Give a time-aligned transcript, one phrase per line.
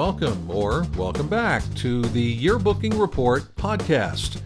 [0.00, 4.40] welcome or welcome back to the Yearbooking Report podcast.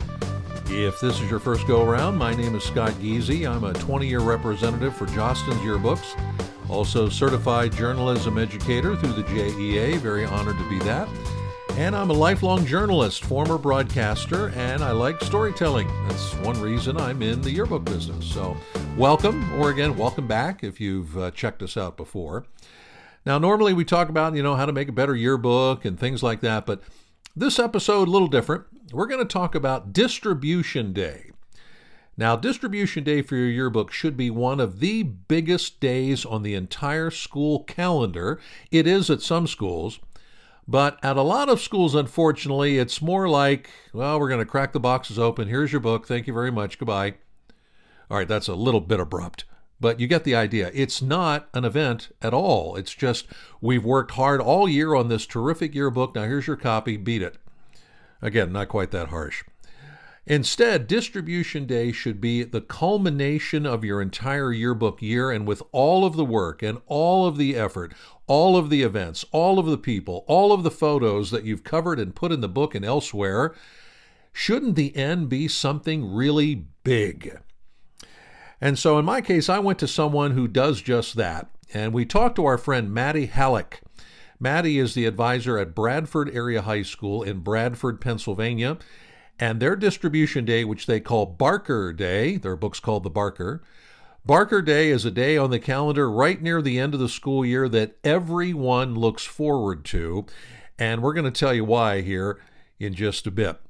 [0.69, 3.49] If this is your first go around, my name is Scott Geezy.
[3.49, 6.19] I'm a 20 year representative for Jostens Yearbooks,
[6.69, 9.97] also certified journalism educator through the JEA.
[9.99, 11.09] Very honored to be that.
[11.77, 15.87] And I'm a lifelong journalist, former broadcaster, and I like storytelling.
[16.09, 18.27] That's one reason I'm in the yearbook business.
[18.27, 18.57] So,
[18.97, 22.45] welcome, or again, welcome back if you've uh, checked us out before.
[23.27, 26.23] Now, normally we talk about, you know, how to make a better yearbook and things
[26.23, 26.83] like that, but
[27.35, 28.65] this episode, a little different.
[28.93, 31.31] We're going to talk about Distribution Day.
[32.17, 36.55] Now, Distribution Day for your yearbook should be one of the biggest days on the
[36.55, 38.39] entire school calendar.
[38.71, 39.99] It is at some schools.
[40.67, 44.73] But at a lot of schools, unfortunately, it's more like, well, we're going to crack
[44.73, 45.49] the boxes open.
[45.49, 46.07] Here's your book.
[46.07, 46.79] Thank you very much.
[46.79, 47.15] Goodbye.
[48.11, 49.45] All right, that's a little bit abrupt,
[49.85, 50.71] but you get the idea.
[50.73, 52.75] It's not an event at all.
[52.75, 53.27] It's just
[53.61, 56.15] we've worked hard all year on this terrific yearbook.
[56.15, 56.97] Now, here's your copy.
[56.97, 57.37] Beat it.
[58.23, 59.45] Again, not quite that harsh.
[60.25, 66.07] Instead, distribution day should be the culmination of your entire yearbook year, and with all
[66.07, 67.93] of the work and all of the effort,
[68.27, 72.01] all of the events, all of the people, all of the photos that you've covered
[72.01, 73.55] and put in the book and elsewhere,
[74.33, 77.39] shouldn't the end be something really big?
[78.61, 82.05] And so, in my case, I went to someone who does just that, and we
[82.05, 83.81] talked to our friend Maddi Hallock.
[84.43, 88.79] Maddi is the advisor at Bradford Area High School in Bradford, Pennsylvania.
[89.39, 93.63] And their distribution day, which they call Barker Day, their book's called The Barker.
[94.25, 97.45] Barker Day is a day on the calendar right near the end of the school
[97.45, 100.27] year that everyone looks forward to.
[100.79, 102.41] And we're going to tell you why here
[102.79, 103.61] in just a bit.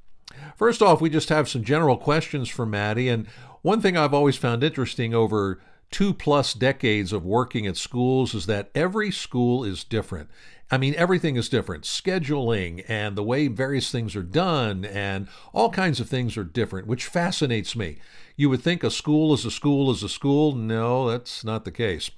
[0.56, 3.12] First off, we just have some general questions for Maddi.
[3.12, 3.26] And
[3.64, 5.58] one thing I've always found interesting over
[5.90, 10.28] two plus decades of working at schools is that every school is different.
[10.70, 11.84] I mean, everything is different.
[11.84, 16.86] Scheduling and the way various things are done and all kinds of things are different,
[16.86, 17.96] which fascinates me.
[18.36, 20.54] You would think a school is a school is a school.
[20.54, 22.10] No, that's not the case.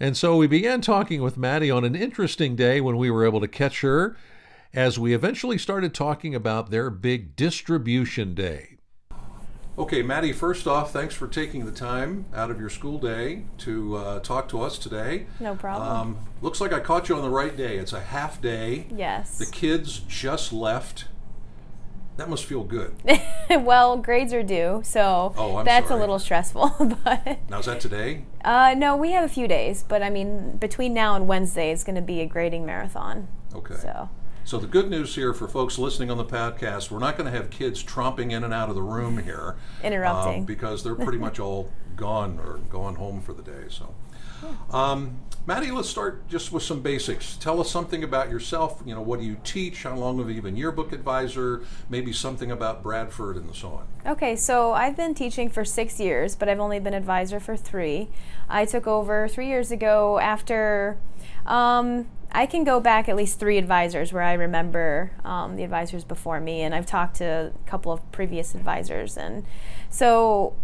[0.00, 3.40] And so we began talking with Maddi on an interesting day when we were able
[3.40, 4.16] to catch her
[4.72, 8.69] as we eventually started talking about their big distribution day.
[9.78, 13.96] Okay, Maddi, first off, thanks for taking the time out of your school day to
[13.96, 15.26] uh, talk to us today.
[15.38, 15.88] No problem.
[15.88, 17.78] Um, looks like I caught you on the right day.
[17.78, 18.86] It's a half day.
[18.94, 19.38] Yes.
[19.38, 21.06] The kids just left.
[22.16, 22.94] That must feel good.
[23.50, 25.98] well, grades are due, so oh, that's sorry.
[25.98, 26.74] a little stressful.
[27.04, 28.24] but now is that today?
[28.44, 31.84] Uh, no, we have a few days, but I mean, between now and Wednesday, it's
[31.84, 33.28] going to be a grading marathon.
[33.54, 33.76] Okay.
[33.76, 34.10] So
[34.50, 37.38] so the good news here for folks listening on the podcast, we're not going to
[37.38, 41.18] have kids tromping in and out of the room here, interrupting, um, because they're pretty
[41.18, 43.66] much all gone or gone home for the day.
[43.68, 43.94] So,
[44.72, 47.36] um, Maddi, let's start just with some basics.
[47.36, 48.82] Tell us something about yourself.
[48.84, 49.84] You know, what do you teach?
[49.84, 51.62] How long have you been yearbook advisor?
[51.88, 53.86] Maybe something about Bradford and so on.
[54.04, 58.08] Okay, so I've been teaching for six years, but I've only been advisor for three.
[58.48, 60.98] I took over three years ago after.
[61.46, 66.04] Um, I can go back at least three advisors where I remember um, the advisors
[66.04, 69.44] before me, and I've talked to a couple of previous advisors, and
[69.88, 70.54] so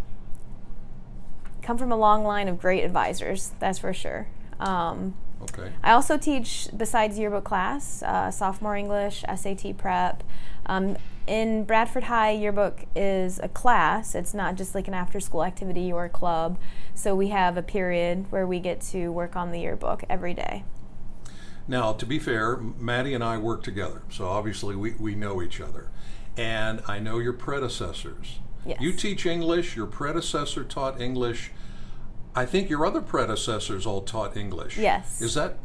[1.63, 3.53] come from a long line of great advisors.
[3.59, 4.29] That's for sure.
[4.61, 5.73] Um, okay.
[5.83, 10.23] I also teach besides yearbook class, uh, sophomore English, SAT prep.
[10.67, 10.97] Um,
[11.27, 14.15] in Bradford High, yearbook is a class.
[14.15, 16.57] It's not just like an after-school activity or a club.
[16.95, 20.63] So we have a period where we get to work on the yearbook every day.
[21.69, 25.61] Now, to be fair, Maddi and I work together, so obviously we, we know each
[25.61, 25.91] other.
[26.37, 28.39] And I know your predecessors.
[28.65, 28.81] Yes.
[28.81, 31.51] You teach English, your predecessor taught English.
[32.35, 34.77] I think your other predecessors all taught English.
[34.77, 35.21] Yes.
[35.21, 35.59] Is that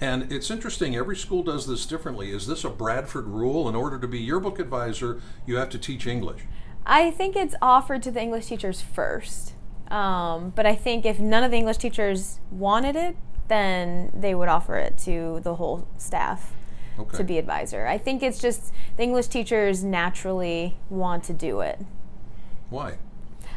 [0.00, 2.30] and it's interesting, every school does this differently.
[2.30, 3.68] Is this a Bradford rule?
[3.68, 6.42] In order to be yearbook advisor, you have to teach English?
[6.86, 9.54] I think it's offered to the English teachers first.
[9.90, 13.16] Um, but I think if none of the English teachers wanted it,
[13.48, 16.52] then they would offer it to the whole staff
[16.98, 17.16] okay.
[17.16, 17.86] to be advisor.
[17.86, 21.80] I think it's just the English teachers naturally want to do it.
[22.70, 22.98] Why?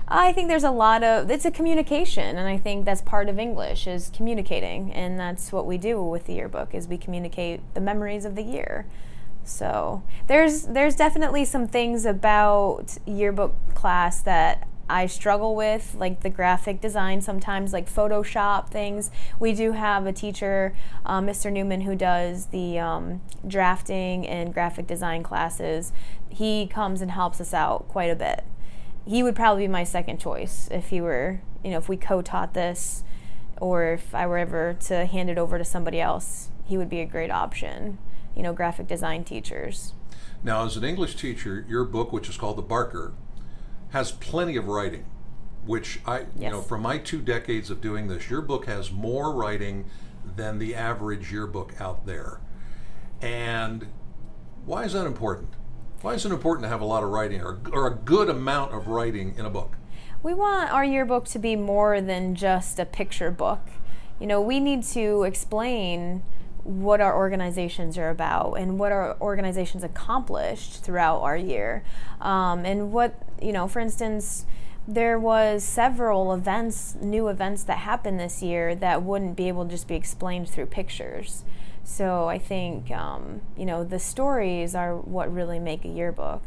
[0.08, 3.40] I think there's a lot of it's a communication and I think that's part of
[3.40, 7.82] English is communicating and that's what we do with the yearbook is we communicate the
[7.82, 8.86] memories of the year.
[9.44, 16.30] So, there's there's definitely some things about yearbook class that I struggle with, like the
[16.30, 19.10] graphic design sometimes, like Photoshop things.
[19.40, 21.52] We do have a teacher, uh, Mr.
[21.52, 25.92] Newman, who does the um, drafting and graphic design classes.
[26.30, 28.44] He comes and helps us out quite a bit.
[29.08, 32.22] He would probably be my second choice if he were, you know, if we co
[32.22, 33.04] taught this
[33.58, 37.00] or if I were ever to hand it over to somebody else, he would be
[37.00, 37.98] a great option.
[38.36, 39.94] you know, graphic design teachers.
[40.44, 43.14] Now, as an English teacher, your book, which is called The Barker,
[43.92, 45.06] has plenty of writing,
[45.66, 46.28] which I, yes.
[46.38, 49.86] you know, from my two decades of doing this, your book has more writing
[50.36, 52.40] than the average yearbook out there.
[53.22, 53.88] And
[54.66, 55.50] why is that important?
[56.02, 58.74] Why is it important to have a lot of writing or, or a good amount
[58.74, 59.78] of writing in a book?
[60.24, 63.62] We want our yearbook to be more than just a picture book.
[64.20, 66.24] You know, we need to explain
[66.64, 71.84] what our organizations are about and what our organizations accomplished throughout our year.
[72.20, 74.46] Um, and what, you know, for instance,
[74.88, 79.72] there was several events, new events that happened this year that wouldn't be able to
[79.72, 81.44] just be explained through pictures.
[81.84, 86.44] So I think, um, you know, the stories are what really make a yearbook.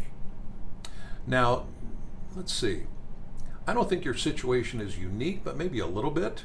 [1.26, 1.66] Now,
[2.36, 2.84] let's see.
[3.66, 6.44] I don't think your situation is unique, but maybe a little bit.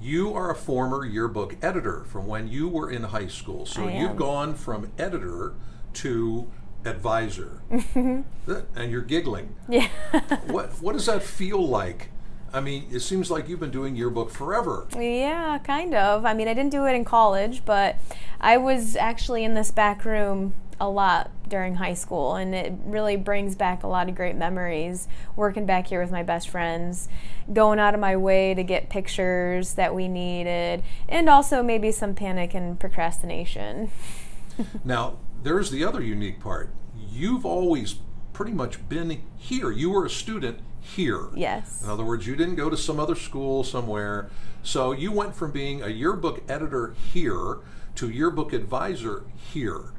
[0.00, 3.66] You are a former yearbook editor from when you were in high school.
[3.66, 5.54] So you've gone from editor
[5.94, 6.50] to
[6.84, 7.62] advisor.
[7.70, 8.60] Mm-hmm.
[8.74, 9.54] and you're giggling.
[9.68, 9.88] Yeah.
[10.46, 12.10] what what does that feel like?
[12.52, 14.88] I mean, it seems like you've been doing yearbook forever.
[14.96, 16.24] Yeah, kind of.
[16.24, 17.96] I mean, I didn't do it in college, but
[18.40, 23.16] I was actually in this back room a lot during high school, and it really
[23.16, 25.06] brings back a lot of great memories.
[25.36, 27.08] Working back here with my best friends,
[27.52, 32.14] going out of my way to get pictures that we needed, and also maybe some
[32.14, 33.90] panic and procrastination.
[34.84, 36.70] now, there's the other unique part.
[36.96, 37.96] You've always
[38.32, 39.70] pretty much been here.
[39.70, 41.28] You were a student here.
[41.34, 41.82] Yes.
[41.82, 44.30] In other words, you didn't go to some other school somewhere.
[44.62, 47.58] So you went from being a yearbook editor here
[47.96, 49.92] to yearbook advisor here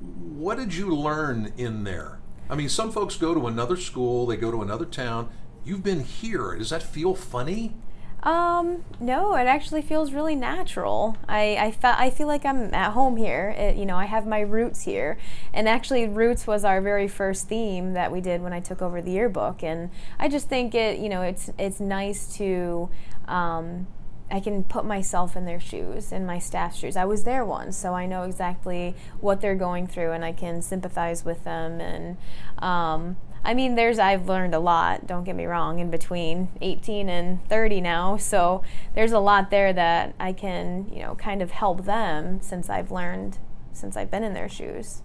[0.00, 2.20] what did you learn in there?
[2.48, 5.30] I mean, some folks go to another school, they go to another town.
[5.64, 6.54] You've been here.
[6.56, 7.74] Does that feel funny?
[8.22, 11.16] Um, no, it actually feels really natural.
[11.28, 13.54] I I, fe- I feel like I'm at home here.
[13.56, 15.16] It, you know, I have my roots here,
[15.52, 19.00] and actually, roots was our very first theme that we did when I took over
[19.00, 19.62] the yearbook.
[19.62, 22.88] And I just think it, you know, it's it's nice to
[23.28, 23.86] um,
[24.30, 26.96] I can put myself in their shoes, in my staff's shoes.
[26.96, 30.62] I was there once, so I know exactly what they're going through, and I can
[30.62, 31.80] sympathize with them.
[31.80, 32.16] And
[32.58, 35.06] um, I mean, there's I've learned a lot.
[35.06, 35.78] Don't get me wrong.
[35.78, 38.62] In between 18 and 30 now, so
[38.94, 42.90] there's a lot there that I can, you know, kind of help them since I've
[42.90, 43.38] learned
[43.72, 45.02] since I've been in their shoes.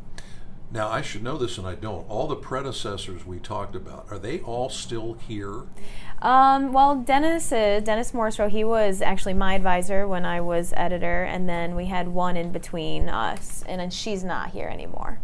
[0.74, 2.10] Now, I should know this and I don't.
[2.10, 5.64] All the predecessors we talked about, are they all still here?
[6.22, 11.24] Um, well, Dennis is, Dennis Morrisroe, he was actually my advisor when I was editor,
[11.24, 15.20] and then we had one in between us, and then she's not here anymore.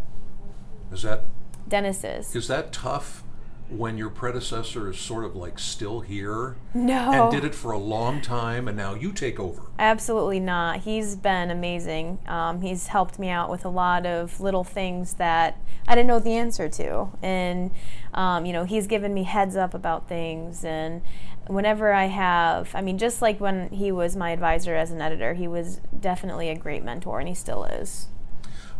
[0.91, 1.25] Is that?
[1.67, 2.35] Dennis is.
[2.35, 3.23] Is that tough
[3.69, 7.11] when your predecessor is sort of like still here no.
[7.11, 9.63] and did it for a long time and now you take over.
[9.77, 10.81] Absolutely not.
[10.81, 12.19] He's been amazing.
[12.27, 16.19] Um, he's helped me out with a lot of little things that i didn't know
[16.19, 17.09] the answer to.
[17.21, 17.71] And
[18.13, 20.63] um, you know he's given me heads up about things.
[20.63, 21.01] And
[21.47, 25.33] whenever i have i mean just like when he was my advisor as an editor
[25.33, 28.07] he was definitely a great mentor and he still is.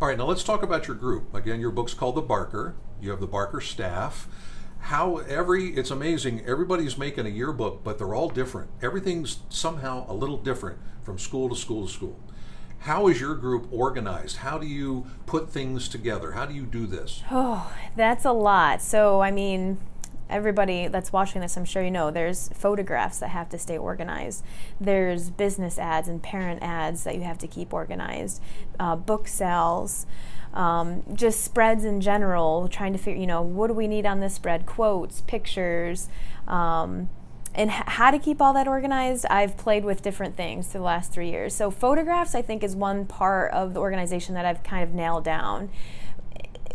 [0.01, 1.33] All right now let's talk about your group.
[1.33, 2.75] Again your book's called the barker.
[3.01, 4.27] You have the barker staff
[4.79, 8.69] how every it's amazing everybody's making a yearbook but they're all different.
[8.81, 12.19] Everything's somehow a little different from school to school to school.
[12.79, 14.37] How is your group organized?
[14.37, 16.33] How do you put things together?
[16.33, 17.23] How do you do this?
[17.31, 18.81] Oh that's a lot.
[18.81, 19.79] So i mean
[20.29, 24.43] everybody that's watching this i'm sure you know there's photographs that have to stay organized.
[24.79, 28.41] There's business ads and parent ads that you have to keep organized.
[28.79, 30.05] Uh, book sales
[30.57, 34.21] um, just spreads in general, trying to figure, you know, what do we need on
[34.21, 34.65] this spread?
[34.65, 36.09] Quotes, pictures,
[36.47, 37.09] um,
[37.53, 39.27] and h- how to keep all that organized.
[39.27, 41.53] I've played with different things for the last three years.
[41.53, 45.23] So, photographs, I think, is one part of the organization that I've kind of nailed
[45.23, 45.69] down.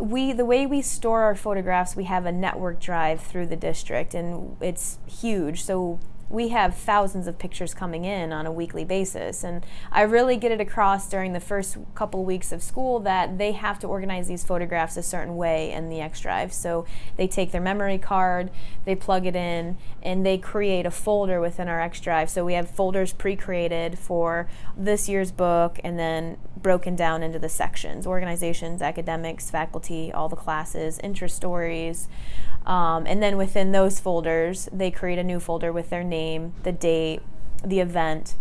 [0.00, 4.14] We, the way we store our photographs, we have a network drive through the district,
[4.14, 5.64] and it's huge.
[5.64, 5.98] So
[6.32, 9.44] we have thousands of pictures coming in on a weekly basis.
[9.44, 13.52] And I really get it across during the first couple weeks of school that they
[13.52, 16.54] have to organize these photographs a certain way in the X Drive.
[16.54, 16.86] So
[17.16, 18.50] they take their memory card,
[18.86, 22.30] they plug it in, and they create a folder within our X Drive.
[22.30, 27.38] So we have folders pre created for this year's book and then broken down into
[27.38, 32.08] the sections organizations, academics, faculty, all the classes, interest stories.
[32.66, 36.73] Um, and then within those folders, they create a new folder with their name, the
[36.73, 37.21] date,
[37.64, 38.35] the event,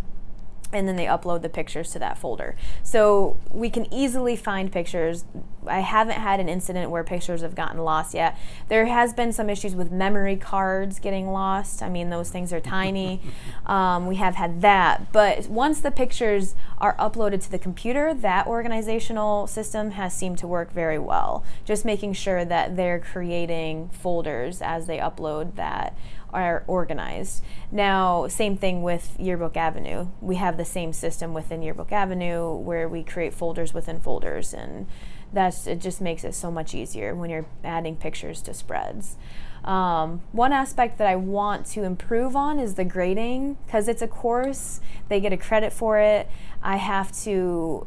[0.73, 2.55] and then they upload the pictures to that folder.
[2.83, 5.25] So we can easily find pictures.
[5.67, 8.37] I haven't had an incident where pictures have gotten lost yet.
[8.67, 11.83] There has been some issues with memory cards getting lost.
[11.83, 13.21] I mean, those things are tiny.
[13.65, 15.11] um, we have had that.
[15.11, 20.47] But once the pictures are uploaded to the computer, that organizational system has seemed to
[20.47, 21.43] work very well.
[21.65, 25.95] Just making sure that they're creating folders as they upload that
[26.33, 27.43] are organized.
[27.71, 30.07] Now, same thing with Yearbook Avenue.
[30.21, 34.87] We have the same system within Yearbook Avenue where we create folders within folders, and
[35.33, 35.79] that's it.
[35.79, 39.15] Just makes it so much easier when you're adding pictures to spreads.
[39.63, 44.07] Um, one aspect that I want to improve on is the grading because it's a
[44.07, 44.81] course.
[45.07, 46.27] They get a credit for it.
[46.63, 47.85] I have to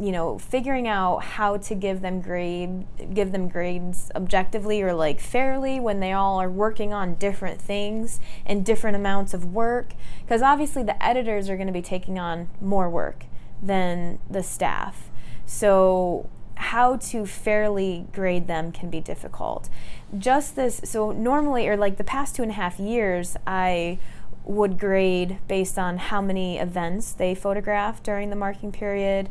[0.00, 5.20] you know figuring out how to give them grade give them grades objectively or like
[5.20, 9.94] fairly when they all are working on different things and different amounts of work.
[10.22, 13.24] Because obviously the editors are going to be taking on more work
[13.62, 15.10] than the staff.
[15.46, 19.68] So how to fairly grade them can be difficult.
[20.16, 23.98] Just this so normally or like the past two and a half years i
[24.44, 29.28] would grade based on how many events they photographed during the marking period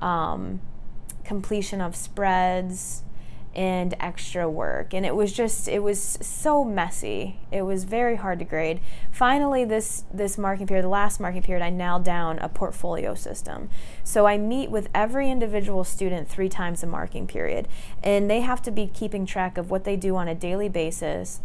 [0.00, 0.60] um,
[1.24, 3.02] completion of spreads
[3.54, 4.94] and extra work.
[4.94, 7.40] And it was just it was so messy.
[7.50, 8.80] It was very hard to grade.
[9.10, 13.68] Finally this this marking period the last marking period i nailed down a portfolio system.
[14.04, 17.66] So i meet with every individual student three times a marking period.
[18.04, 21.40] And they have to be keeping track of what they do on a daily basis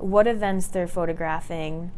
[0.00, 1.92] what events they're photographing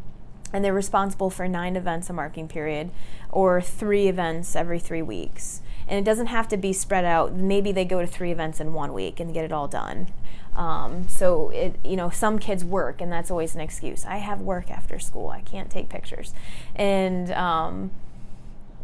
[0.51, 2.91] and they're responsible for nine events a marking period
[3.31, 7.33] or three events every three weeks and it doesn't have to be spread out.
[7.33, 10.07] Maybe they go to three events in one week and get it all done.
[10.55, 14.05] Um, so it, you know, some kids work, and that's always an excuse.
[14.05, 15.29] I have work after school.
[15.29, 16.33] I can't take pictures,
[16.75, 17.91] and um,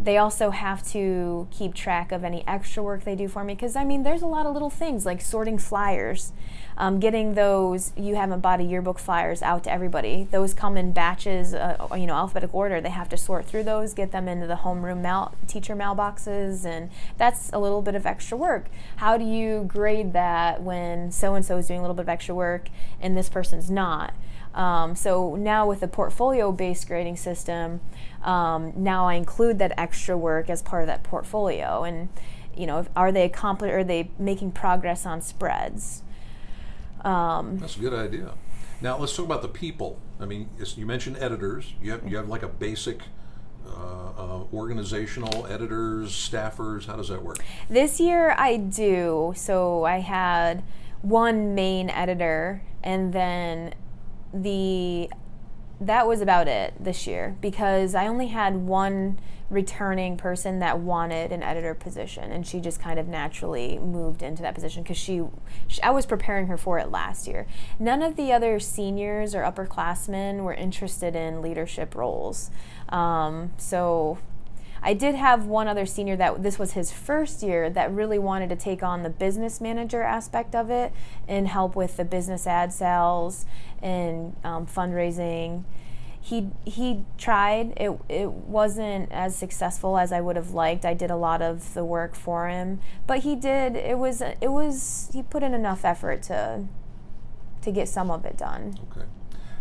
[0.02, 3.76] they also have to keep track of any extra work they do for me because
[3.76, 6.32] I mean, there's a lot of little things like sorting flyers,
[6.78, 10.26] um, getting those you haven't bought a yearbook flyers out to everybody.
[10.32, 12.80] Those come in batches, uh, you know, alphabetical order.
[12.80, 16.90] They have to sort through those, get them into the homeroom mail, teacher mailboxes, and
[17.18, 18.68] that's a little bit of extra work.
[18.98, 22.10] How do you grade that when so and so is doing a little bit of
[22.10, 22.70] extra work
[23.02, 24.14] and this person's not?
[24.54, 27.82] Um, so now with the portfolio based grading system,
[28.24, 31.84] um, now I include that extra work as part of that portfolio.
[31.84, 32.10] And,
[32.56, 33.72] you know, are they accomplish?
[33.72, 36.04] Are they making progress on spreads?
[37.02, 38.34] Um, That's a good idea.
[38.82, 40.00] Now let's talk about the people.
[40.20, 41.74] I mean, you mentioned editors.
[41.82, 43.02] You have you have like a basic
[43.66, 43.72] uh,
[44.18, 46.86] uh, organizational editors, staffers.
[46.86, 47.44] How does that work?
[47.70, 49.34] This year I do.
[49.36, 50.64] So I had
[51.02, 53.74] one main editor, and then
[54.34, 55.10] the
[55.82, 59.20] that was about it this year because I only had one
[59.50, 64.44] returning person that wanted an editor position and she just kind of naturally moved into
[64.44, 65.24] that position because she,
[65.68, 67.48] she, I was preparing her for it last year.
[67.80, 72.52] None of the other seniors or upperclassmen were interested in leadership roles.
[72.90, 74.20] Um, so
[74.82, 78.50] I did have one other senior that this was his first year that really wanted
[78.50, 80.92] to take on the business manager aspect of it
[81.28, 83.46] and help with the business ad sales
[83.82, 85.64] and um, fundraising.
[86.22, 87.74] He he tried.
[87.78, 90.86] It it wasn't as successful as I would have liked.
[90.86, 93.76] I did a lot of the work for him, but he did.
[93.76, 96.66] It was it was he put in enough effort to
[97.62, 98.78] to get some of it done.
[98.92, 99.06] Okay.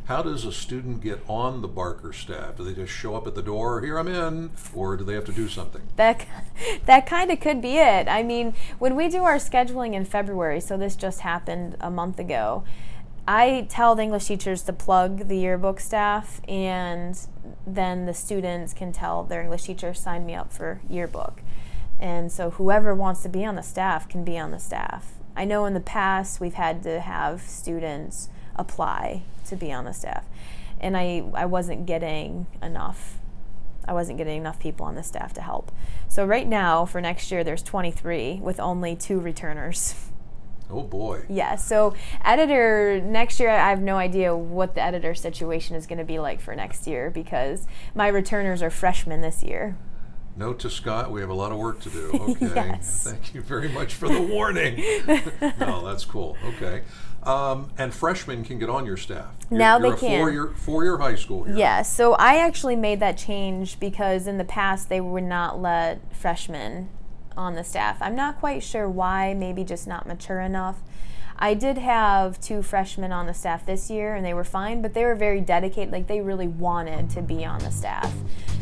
[0.08, 2.56] How does a student get on the Barker staff?
[2.56, 5.26] Do they just show up at the door, here I'm in, or do they have
[5.26, 5.82] to do something?
[5.96, 6.24] That,
[6.86, 8.08] that kind of could be it.
[8.08, 12.18] I mean, when we do our scheduling in February, so this just happened a month
[12.18, 12.64] ago,
[13.26, 17.20] I tell the English teachers to plug the yearbook staff, and
[17.66, 21.42] then the students can tell their English teacher, sign me up for yearbook.
[22.00, 25.18] And so whoever wants to be on the staff can be on the staff.
[25.36, 29.92] I know in the past we've had to have students apply to be on the
[29.92, 30.26] staff.
[30.80, 33.18] And I, I wasn't getting enough.
[33.86, 35.72] I wasn't getting enough people on the staff to help.
[36.08, 39.94] So right now for next year there's 23 with only two returners.
[40.70, 41.22] Oh boy.
[41.28, 41.56] Yeah.
[41.56, 46.04] So editor next year I have no idea what the editor situation is going to
[46.04, 49.76] be like for next year because my returners are freshmen this year.
[50.36, 52.10] Note to Scott, we have a lot of work to do.
[52.28, 52.54] Okay.
[52.54, 53.02] yes.
[53.04, 54.76] Thank you very much for the warning.
[55.58, 56.36] no, that's cool.
[56.44, 56.82] Okay.
[57.24, 59.34] Um, and freshmen can get on your staff.
[59.50, 60.20] You're, now you're they can.
[60.20, 61.54] Four-year, four-year high school here.
[61.54, 61.58] Yes.
[61.58, 66.00] Yeah, so I actually made that change because in the past they would not let
[66.14, 66.88] freshmen
[67.36, 67.98] on the staff.
[68.00, 69.34] I'm not quite sure why.
[69.34, 70.80] Maybe just not mature enough.
[71.38, 74.92] I did have two freshmen on the staff this year, and they were fine, but
[74.94, 75.92] they were very dedicated.
[75.92, 78.12] Like they really wanted to be on the staff.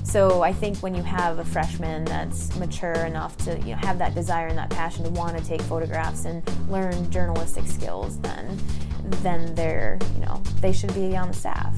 [0.07, 3.99] So I think when you have a freshman that's mature enough to you know have
[3.99, 8.57] that desire and that passion to want to take photographs and learn journalistic skills, then
[9.03, 11.75] then they're you know they should be on the staff.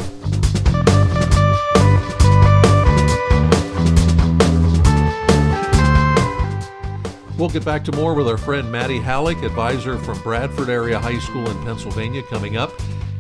[7.39, 11.19] We'll get back to more with our friend Maddi Hallock, advisor from Bradford Area High
[11.19, 12.73] School in Pennsylvania, coming up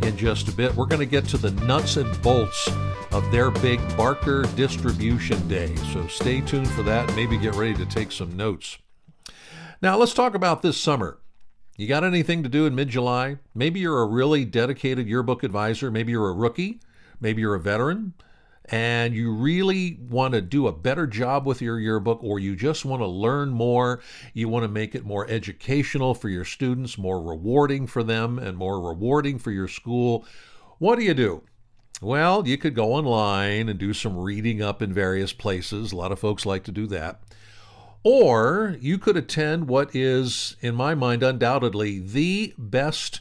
[0.02, 0.74] in just a bit.
[0.74, 2.68] We're going to get to the nuts and bolts
[3.12, 5.74] of their big Barker Distribution Day.
[5.92, 7.14] So stay tuned for that.
[7.14, 8.78] Maybe get ready to take some notes.
[9.80, 11.18] Now, let's talk about this summer.
[11.76, 13.38] You got anything to do in mid July?
[13.54, 15.90] Maybe you're a really dedicated yearbook advisor.
[15.90, 16.80] Maybe you're a rookie.
[17.20, 18.14] Maybe you're a veteran
[18.70, 22.84] and you really want to do a better job with your yearbook, or you just
[22.84, 24.00] want to learn more,
[24.34, 28.58] you want to make it more educational for your students, more rewarding for them, and
[28.58, 30.26] more rewarding for your school,
[30.78, 31.42] what do you do?
[32.00, 35.90] Well, you could go online and do some reading up in various places.
[35.90, 37.21] A lot of folks like to do that.
[38.04, 43.21] Or you could attend what is, in my mind, undoubtedly the best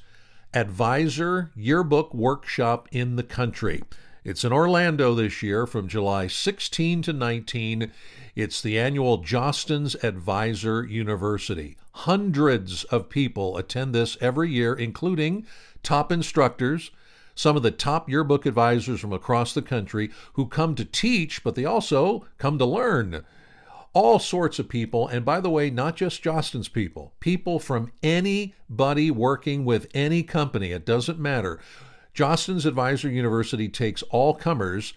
[0.54, 3.84] advisor yearbook workshop in the country.
[4.24, 7.92] It's in Orlando this year from July 16 to 19.
[8.36, 11.78] It's the annual Jostens Advisor University.
[11.92, 15.46] Hundreds of people attend this every year, including
[15.82, 16.92] top instructors,
[17.38, 21.54] some of the top yearbook advisors from across the country who come to teach, but
[21.54, 23.24] they also come to learn.
[23.94, 29.12] All sorts of people, and by the way, not just Jostens people, people from anybody
[29.12, 31.60] working with any company, it doesn't matter
[32.14, 34.94] Jostens Advisor University takes all comers,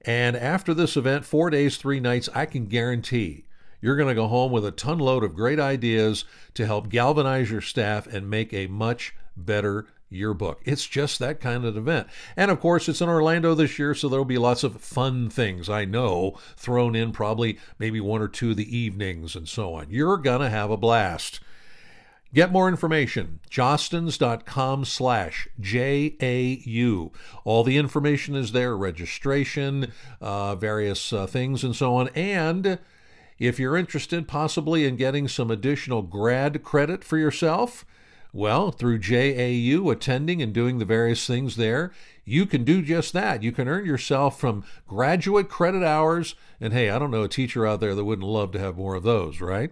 [0.00, 3.44] and after this event, four days, three nights, I can guarantee
[3.82, 6.24] you're going to go home with a ton load of great ideas
[6.54, 10.60] to help galvanize your staff and make a much better yearbook.
[10.64, 12.08] It's just that kind of event.
[12.36, 15.68] And of course, it's in Orlando this year, so there'll be lots of fun things,
[15.68, 19.86] I know, thrown in probably maybe one or two of the evenings and so on.
[19.90, 21.40] You're going to have a blast.
[22.32, 27.12] Get more information, jostens.com slash J-A-U.
[27.44, 32.08] All the information is there, registration, uh, various uh, things and so on.
[32.08, 32.80] And
[33.38, 37.84] if you're interested possibly in getting some additional grad credit for yourself,
[38.34, 41.92] well, through JAU, attending and doing the various things there,
[42.26, 43.42] you can do just that.
[43.42, 46.34] You can earn yourself from graduate credit hours.
[46.60, 48.94] And hey, I don't know a teacher out there that wouldn't love to have more
[48.94, 49.70] of those, right?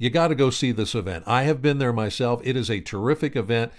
[0.00, 1.24] you got to go see this event.
[1.26, 2.40] I have been there myself.
[2.42, 3.70] It is a terrific event.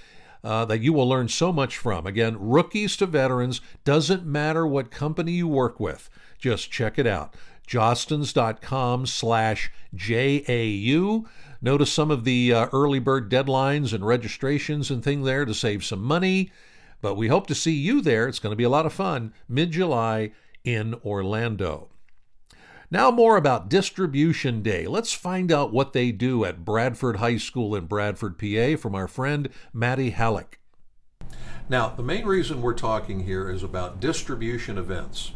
[0.43, 2.07] Uh, that you will learn so much from.
[2.07, 6.09] Again, rookies to veterans, doesn't matter what company you work with.
[6.39, 7.35] Just check it out.
[7.67, 11.25] Jostens.com slash JAU.
[11.61, 15.85] Notice some of the uh, early bird deadlines and registrations and thing there to save
[15.85, 16.51] some money.
[17.01, 18.27] But we hope to see you there.
[18.27, 20.31] It's going to be a lot of fun mid July
[20.63, 21.89] in Orlando.
[22.89, 24.85] Now, more about Distribution Day.
[24.85, 29.07] Let's find out what they do at Bradford High School in Bradford, PA, from our
[29.07, 30.59] friend Maddi Hallock.
[31.69, 35.31] Now, the main reason we're talking here is about distribution events,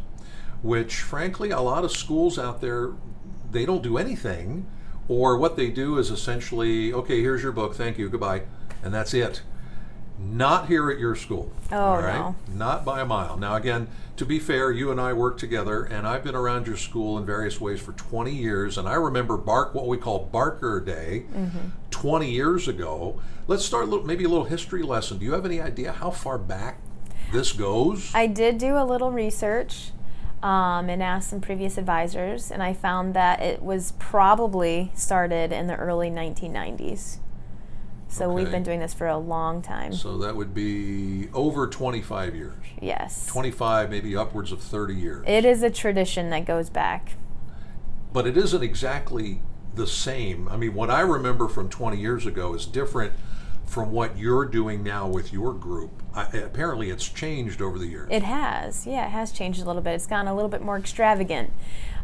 [0.62, 2.92] which, frankly, a lot of schools out there
[3.50, 4.68] they don't do anything,
[5.08, 8.44] or what they do is essentially, okay, here's your book, thank you, goodbye,
[8.84, 9.42] and that's it.
[10.18, 11.52] Not here at your school.
[11.72, 12.16] Oh, all right?
[12.16, 12.36] no.
[12.54, 13.38] Not by a mile.
[13.38, 16.78] Now, again, to be fair, you and I work together, and I've been around your
[16.78, 20.80] school in various ways for 20 years, and I remember Bark, what we call Barker
[20.80, 21.70] Day, mm-hmm.
[21.92, 23.22] 20 years ago.
[23.48, 25.18] Let's start maybe a little history lesson.
[25.18, 26.80] Do you have any idea how far back
[27.34, 28.12] this goes?
[28.16, 29.92] I did do a little research.
[30.46, 35.66] Um, and asked some previous advisors, and I found that it was probably started in
[35.66, 37.18] the early 1990s.
[38.08, 38.36] So okay.
[38.36, 39.92] we've been doing this for a long time.
[39.92, 42.54] So that would be over 25 years.
[42.80, 43.26] Yes.
[43.26, 45.24] 25, maybe upwards of 30 years.
[45.28, 47.14] It is a tradition that goes back.
[48.14, 49.42] But it isn't exactly
[49.74, 50.48] the same.
[50.48, 53.14] I mean, what I remember from 20 years ago is different
[53.66, 56.04] from what you're doing now with your group.
[56.16, 58.08] I, apparently, it's changed over the years.
[58.10, 58.88] It has.
[58.88, 59.96] Yeah, it has changed a little bit.
[59.96, 61.52] It's gotten a little bit more extravagant.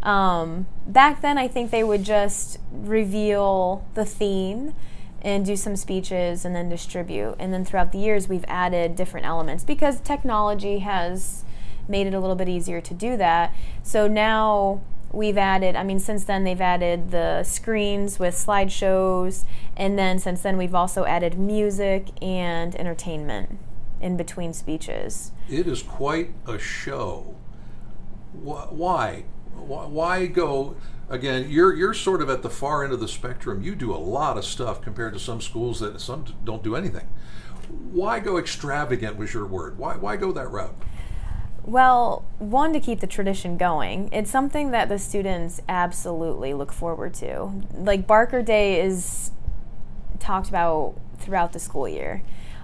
[0.03, 4.73] Um, back then, I think they would just reveal the theme
[5.21, 7.35] and do some speeches and then distribute.
[7.39, 11.45] And then throughout the years, we've added different elements because technology has
[11.87, 13.53] made it a little bit easier to do that.
[13.83, 19.45] So now we've added, I mean, since then they've added the screens with slideshows.
[19.77, 23.59] And then since then, we've also added music and entertainment
[24.01, 25.31] in between speeches.
[25.49, 27.35] It is quite a show.
[28.33, 29.25] Why?
[29.53, 30.75] Why go?
[31.11, 33.61] again, you're you're sort of at the far end of the spectrum.
[33.61, 37.07] You do a lot of stuff compared to some schools that some don't do anything.
[37.91, 39.77] Why go extravagant was your word?
[39.77, 40.75] Why why go that route?
[41.63, 44.09] Well, one, to keep the tradition going.
[44.11, 47.51] It's something that the students absolutely look forward to.
[47.75, 49.31] Like Barker Day is
[50.19, 52.23] talked about throughout the school year.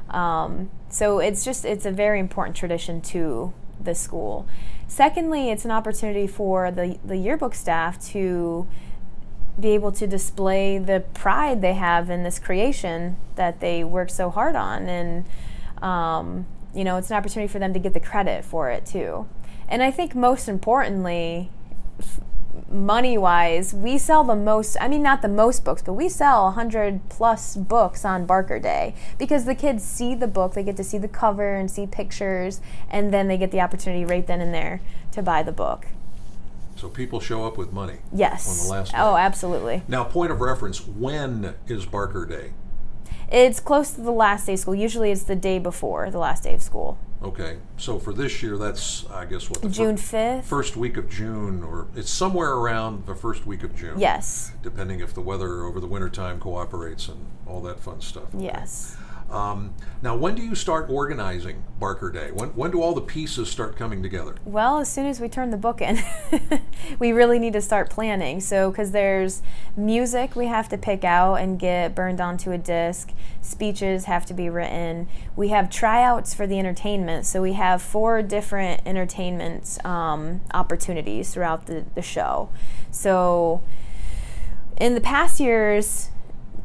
[0.09, 4.47] Um, so it's just, it's a very important tradition to the school.
[4.87, 8.67] Secondly, it's an opportunity for the, the yearbook staff to
[9.59, 14.29] be able to display the pride they have in this creation that they work so
[14.29, 14.87] hard on.
[14.87, 15.25] And,
[15.81, 19.27] um, you know, it's an opportunity for them to get the credit for it too.
[19.67, 21.49] And I think most importantly,
[22.69, 26.45] money wise, we sell the most, I mean, not the most books, but we sell
[26.45, 30.83] 100 plus books on Barker Day because the kids see the book, they get to
[30.83, 34.53] see the cover and see pictures, and then they get the opportunity right then and
[34.53, 35.87] there to buy the book.
[36.75, 37.97] So people show up with money.
[38.13, 38.47] Yes.
[38.47, 39.01] On the last oh, day.
[39.01, 39.83] Oh, absolutely.
[39.87, 42.51] Now, point of reference: when is Barker Day?
[43.31, 44.75] It's close to the last day of school.
[44.75, 46.99] Usually, it's the day before the last day of school.
[47.23, 50.43] Okay, so for this year, that's I guess what the June 5th?
[50.43, 53.97] first week of June, or it's somewhere around the first week of June.
[53.99, 54.51] Yes.
[54.61, 58.35] Depending if the weather over the wintertime cooperates and all that fun stuff.
[58.35, 58.45] Okay.
[58.45, 58.95] Yes.
[59.29, 62.31] Um, now, when do you start organizing Barker Day?
[62.31, 64.35] When when do all the pieces start coming together?
[64.45, 65.99] Well, as soon as we turn the book in,
[66.99, 68.39] we really need to start planning.
[68.39, 69.41] So, because there's
[69.75, 73.11] music we have to pick out and get burned onto a disc,
[73.41, 75.09] speeches have to be written.
[75.35, 77.25] We have tryouts for the entertainment.
[77.25, 82.49] So, we have four different entertainment um, opportunities throughout the, the show.
[82.91, 83.61] So,
[84.77, 86.11] in the past years,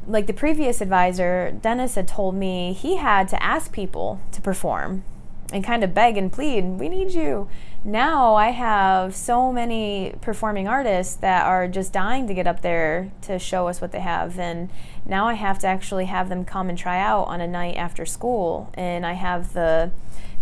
[0.06, 5.04] like the previous advisor, Dennis had told me he had to ask people to perform
[5.52, 7.48] and kind of beg and plead, we need you.
[7.84, 13.12] Now I have so many performing artists that are just dying to get up there
[13.22, 14.38] to show us what they have.
[14.38, 14.70] And
[15.04, 18.06] now I have to actually have them come and try out on a night after
[18.06, 18.70] school.
[18.74, 19.90] And I have the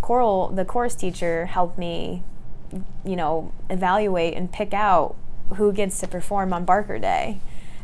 [0.01, 2.23] choral, the chorus teacher help me,
[3.03, 5.15] you know, evaluate and pick out
[5.55, 7.41] who gets to perform on Barker Day.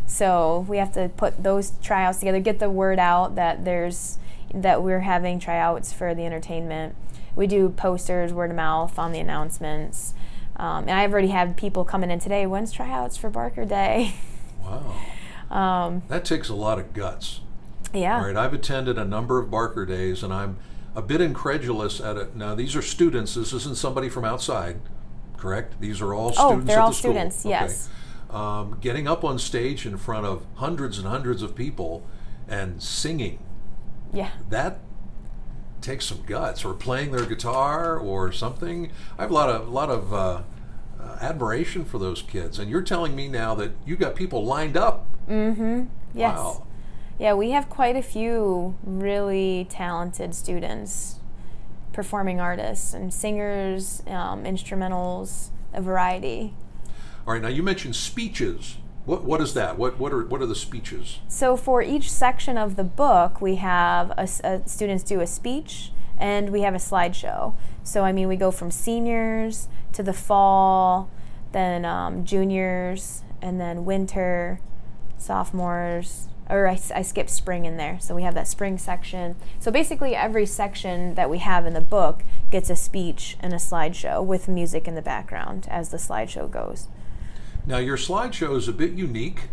[0.08, 4.18] So we have to put those tryouts together, get the word out that there's
[4.54, 6.96] that we're having tryouts for the entertainment.
[7.36, 10.14] We do posters, word of mouth on the announcements.
[10.56, 12.48] Um, and I've already had people coming in today.
[12.48, 14.16] When's tryouts for Barker Day?
[14.64, 14.96] Wow.
[15.56, 17.40] Um, that takes a lot of guts.
[17.94, 18.18] yeah.
[18.20, 20.58] All right, I've attended a number of Barker Days, and I'm
[20.94, 22.36] a bit incredulous at it.
[22.36, 23.36] Now, these are students.
[23.36, 24.82] This isn't somebody from outside,
[25.38, 25.80] correct?
[25.80, 26.40] These are all students.
[26.42, 27.12] Oh, students they're all the school.
[27.12, 27.56] students, Okay.
[28.38, 32.04] Um, getting up on stage in front of hundreds and hundreds of people
[32.48, 33.40] and singing,
[34.14, 34.30] Yeah.
[34.50, 34.80] that
[35.82, 36.64] takes some guts.
[36.64, 38.92] Or playing their guitar or something.
[39.18, 40.42] I have a lot of, a lot of uh,
[41.02, 42.60] uh, admiration for those kids.
[42.60, 45.08] And you're telling me now that you got people lined up.
[45.30, 45.86] Mm-hmm.
[46.14, 46.38] Yes.
[46.38, 46.68] Wow.
[47.20, 51.16] Yeah, we have quite a few really talented students,
[51.92, 56.54] performing artists and singers, um, instrumentals, a variety.
[57.28, 58.78] All right, now you mentioned speeches.
[59.04, 59.78] What, what is that?
[59.78, 61.20] What, what, are, what are the speeches?
[61.28, 65.92] So for each section of the book, we have a, a- students do a speech
[66.18, 67.54] and we have a slideshow.
[67.84, 71.10] So I mean, we go from seniors to the fall,
[71.52, 74.62] then um, juniors, and then winter,
[75.18, 76.30] sophomores.
[76.50, 79.36] Or I, I skipped spring in there, so we have that spring section.
[79.60, 83.58] So basically, every section that we have in the book gets a speech and a
[83.58, 86.88] slideshow with music in the background as the slideshow goes.
[87.68, 89.50] Now, your slideshow is a bit unique.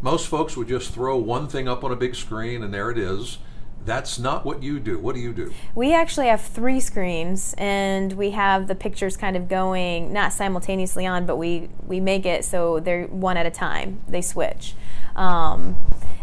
[0.00, 2.98] Most folks would just throw one thing up on a big screen and there it
[2.98, 3.38] is.
[3.84, 4.96] That's not what you do.
[4.98, 5.52] What do you do?
[5.74, 11.06] We actually have three screens, and we have the pictures kind of going not simultaneously
[11.06, 14.02] on, but we we make it so they're one at a time.
[14.08, 14.74] They switch,
[15.14, 15.76] um,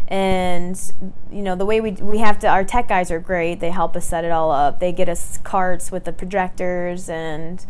[0.08, 0.78] and
[1.32, 2.48] you know the way we we have to.
[2.48, 3.60] Our tech guys are great.
[3.60, 4.78] They help us set it all up.
[4.78, 7.64] They get us carts with the projectors and.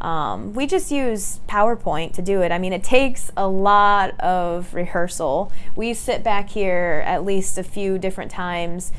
[0.00, 2.52] Um, we just use PowerPoint to do it.
[2.52, 5.52] I mean, it takes a lot of rehearsal.
[5.76, 8.92] We sit back here at least a few different times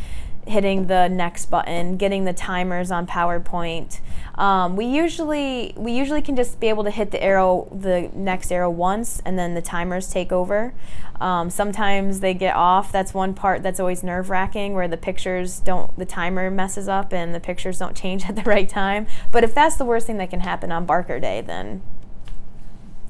[0.47, 3.99] hitting the next button, getting the timers on PowerPoint.
[4.35, 8.51] Um, we usually we usually can just be able to hit the arrow, the next
[8.51, 10.73] arrow once, and then the timers take over.
[11.19, 12.91] Um, sometimes they get off.
[12.91, 17.13] That's one part that's always nerve wracking, where the pictures don't, the timer messes up
[17.13, 19.05] and the pictures don't change at the right time.
[19.31, 21.83] But if that's the worst thing that can happen on Barker Day, then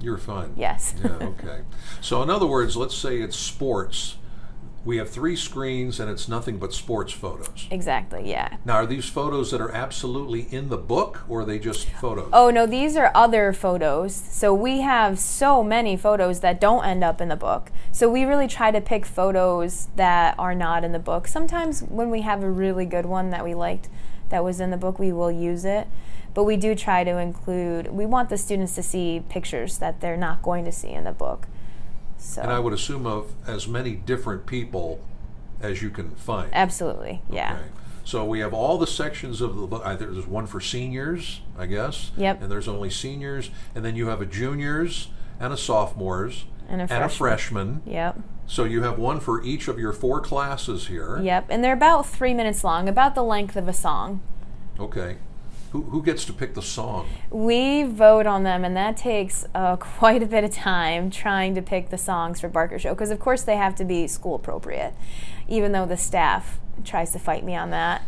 [0.02, 0.54] You're fine.
[0.58, 0.94] yes.
[1.02, 1.62] Yeah, okay.
[2.02, 4.18] So, in other words, let's say it's sports.
[4.84, 7.68] We have three screens and it's nothing but sports photos.
[7.70, 8.30] exactly.
[8.30, 8.58] Yeah.
[8.66, 12.30] Now, are these photos that are absolutely in the book or are they just photos?
[12.34, 14.16] Oh no, these are other photos.
[14.16, 17.72] So we have so many photos that don't end up in the book.
[17.92, 21.28] So we really try to pick photos that are not in the book.
[21.28, 23.88] Sometimes when we have a really good one that we liked
[24.30, 25.88] that was in the book, we will use it.
[26.34, 30.18] But we do try to include, we want the students to see pictures that they're
[30.18, 31.48] not going to see in the book.
[32.22, 32.42] So.
[32.44, 35.04] And I would assume of as many different people
[35.60, 36.50] as you can find.
[36.54, 37.56] Absolutely, yeah.
[37.56, 37.70] Okay.
[38.04, 39.82] So we have all the sections of the book.
[39.86, 42.12] I, there's one for seniors, I guess.
[42.18, 42.44] Yep.
[42.44, 46.84] And there's only seniors, and then you have a juniors and a sophomores And a
[46.84, 47.82] and a freshman.
[47.82, 47.82] freshman.
[47.86, 48.20] Yep.
[48.48, 51.20] So you have one for each of your four classes here.
[51.22, 51.48] Yep.
[51.50, 54.22] And they're about three minutes long, about the length of a song.
[54.80, 55.18] Okay.
[55.72, 57.08] Who, who gets to pick the song?
[57.30, 61.62] We vote on them, and that takes uh, quite a bit of time trying to
[61.62, 64.94] pick the songs for Barker Show because, of course, they have to be school appropriate,
[65.48, 68.04] even though the staff tries to fight me on that.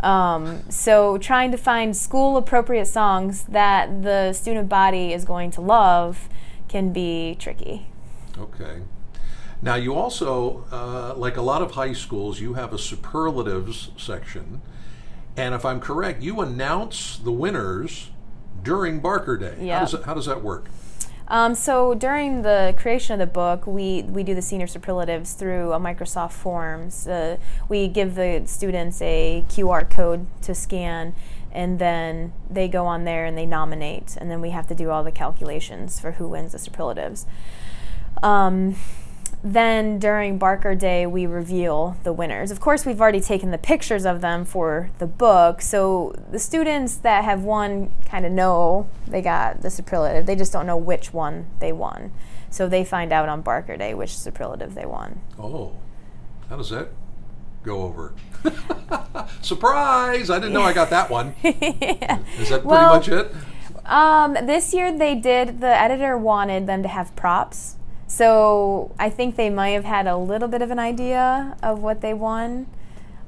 [0.00, 5.62] Um, so, trying to find school appropriate songs that the student body is going to
[5.62, 6.28] love
[6.68, 7.86] can be tricky.
[8.38, 8.82] Okay.
[9.62, 14.60] Now, you also, uh, like a lot of high schools, you have a superlatives section.
[15.36, 18.10] And if I'm correct, you announce the winners
[18.62, 19.68] during Barker Day.
[19.68, 20.68] How, does that, how does that work?
[21.28, 25.72] Um, so during the creation of the book, we, we do the senior superlatives through
[25.72, 27.06] a Microsoft Forms.
[27.06, 27.36] Uh,
[27.68, 31.14] we give the students a QR code to scan,
[31.50, 34.90] and then they go on there and they nominate, and then we have to do
[34.90, 37.26] all the calculations for who wins the superlatives.
[38.22, 38.76] Um,
[39.44, 42.50] then during Barker Day, we reveal the winners.
[42.50, 46.96] Of course, we've already taken the pictures of them for the book, so the students
[46.96, 50.26] that have won kind of know they got the superlative.
[50.26, 52.12] They just don't know which one they won.
[52.50, 55.20] So they find out on Barker Day which superlative they won.
[55.38, 55.74] Oh,
[56.48, 56.88] how does that
[57.62, 58.14] go over?
[59.42, 60.30] Surprise!
[60.30, 61.34] I didn't know I got that one.
[61.44, 63.32] Is that pretty Well- much it?
[63.84, 67.76] Um, this year they did, the editor wanted them to have props.
[68.16, 72.00] So I think they might have had a little bit of an idea of what
[72.00, 72.66] they won.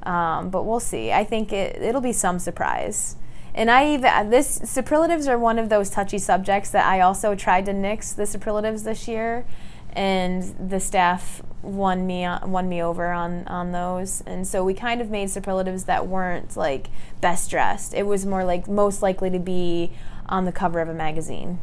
[0.01, 1.11] Um, but we'll see.
[1.11, 3.15] I think it, it'll be some surprise.
[3.53, 7.67] And I even, this, superlatives are one of those touchy subjects that I also tried
[7.67, 9.45] to nix the superlatives this year.
[9.93, 15.01] And the staff won me won me over on on those, and so we kind
[15.01, 16.89] of made superlatives that weren't like
[17.21, 17.95] best dressed.
[17.95, 19.91] It was more like most likely to be
[20.27, 21.59] on the cover of a magazine.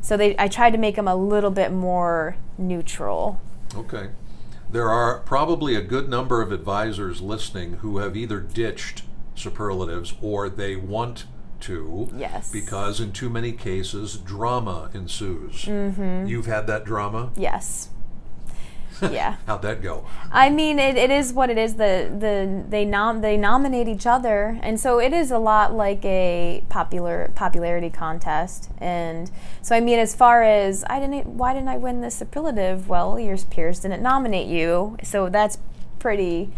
[0.00, 3.40] So they, I tried to make them a little bit more neutral.
[3.74, 4.10] Okay.
[4.70, 9.02] There are probably a good number of advisors listening who have either ditched
[9.34, 11.26] superlatives or they want
[11.60, 12.08] to.
[12.14, 12.50] Yes.
[12.50, 15.64] Because in too many cases, drama ensues.
[15.64, 16.26] Mm-hmm.
[16.26, 17.32] You've had that drama?
[17.36, 17.90] Yes.
[19.02, 19.36] Yeah.
[19.46, 20.04] How'd that go?
[20.30, 21.74] I mean, it, it is what it is.
[21.74, 26.04] The the they nom they nominate each other, and so it is a lot like
[26.04, 28.70] a popular popularity contest.
[28.78, 29.30] And
[29.62, 32.88] so I mean, as far as I didn't, why didn't I win this superlative?
[32.88, 35.58] Well, your peers didn't nominate you, so that's
[35.98, 36.50] pretty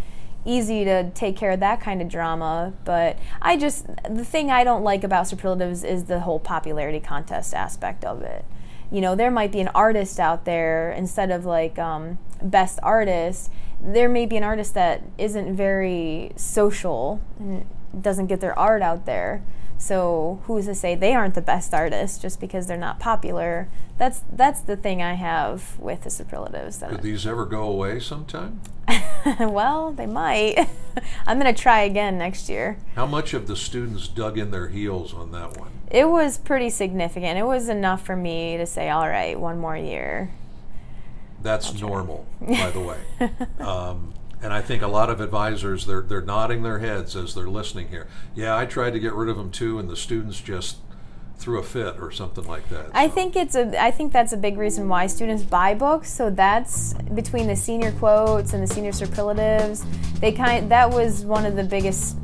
[0.44, 2.72] easy to take care of that kind of drama.
[2.84, 7.54] But I just the thing I don't like about superlatives is the whole popularity contest
[7.54, 8.44] aspect of it
[8.92, 13.50] you know there might be an artist out there instead of like um, best artist
[13.82, 17.66] there may be an artist that isn't very social and
[18.00, 19.42] doesn't get their art out there.
[19.76, 23.68] So who's to say they aren't the best artist just because they're not popular?
[23.98, 28.60] That's that's the thing i have with the superlatives Could these ever go away sometime?
[29.40, 30.68] well they might.
[31.26, 32.78] I'm going to try again next year.
[32.94, 35.70] How much of the students dug in their heels on that one?
[35.90, 37.38] it was pretty significant.
[37.38, 40.30] It was enough for me to say all right one more year
[41.42, 42.98] That's normal, by the way.
[43.58, 47.48] Um, and I think a lot of advisors they're they're nodding their heads as they're
[47.48, 48.08] listening here.
[48.34, 50.78] Yeah, I tried to get rid of them too, and the students just
[51.36, 52.86] threw a fit or something like that.
[52.94, 53.82] I So, think it's a.
[53.82, 56.10] I think that's a big reason why students buy books.
[56.10, 59.84] So that's between the senior quotes and the senior superlatives.
[60.20, 60.70] They kind.
[60.70, 62.16] That was one of the biggest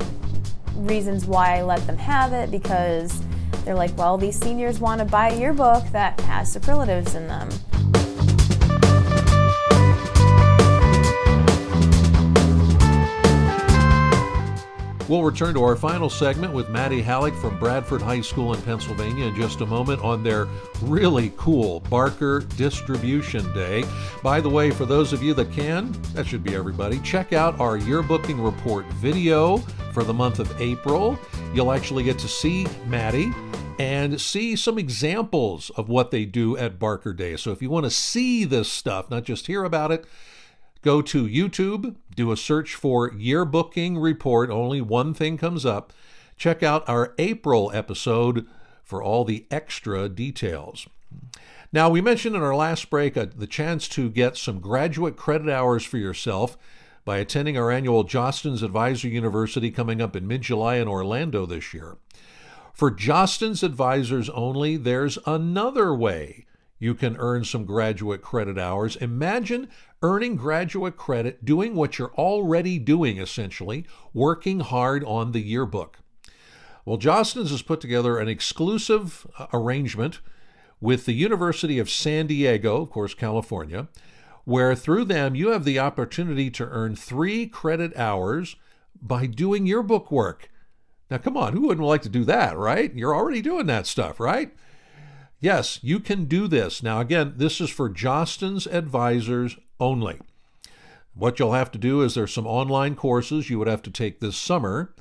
[0.75, 3.21] reasons why I let them have it because
[3.65, 7.49] they're like, well, these seniors want to buy your book that has superlatives in them.
[15.09, 19.25] We'll return to our final segment with Maddi Hallock from Bradford High School in Pennsylvania
[19.25, 20.47] in just a moment on their
[20.83, 23.83] really cool Barker Distribution Day.
[24.21, 27.59] By the way, for those of you that can, that should be everybody, check out
[27.59, 29.57] our yearbooking report video
[29.93, 31.17] for the month of April.
[31.55, 33.33] You'll actually get to see Maddi
[33.79, 37.35] and see some examples of what they do at Barker Day.
[37.35, 40.05] So if you want to see this stuff, not just hear about it,
[40.81, 44.49] Go to YouTube, do a search for yearbooking report.
[44.49, 45.91] Only one thing comes up.
[46.37, 48.47] Check out our April episode
[48.83, 50.87] for all the extra details.
[51.71, 55.49] Now, we mentioned in our last break uh, the chance to get some graduate credit
[55.49, 56.57] hours for yourself
[57.03, 61.73] by attending our annual Jostens Advisor University coming up in mid July in Orlando this
[61.73, 61.97] year.
[62.73, 66.45] For Jostens advisors only, there's another way
[66.79, 68.95] you can earn some graduate credit hours.
[68.95, 69.67] Imagine
[70.01, 75.99] earning graduate credit doing what you're already doing, essentially, working hard on the yearbook.
[76.85, 80.21] Well, Jostens has put together an exclusive uh, arrangement
[80.81, 83.89] with the University of San Diego, of course, California,
[84.45, 88.55] where through them you have the opportunity to earn three credit hours
[89.01, 90.49] by doing yearbook work.
[91.11, 92.93] Now, come on, who wouldn't like to do that, right?
[92.93, 94.55] You're already doing that stuff, right?
[95.41, 96.83] Yes, you can do this.
[96.83, 100.19] Now, again, this is for Jostens advisors only.
[101.13, 104.19] What you'll have to do is there's some online courses you would have to take
[104.19, 104.93] this summer.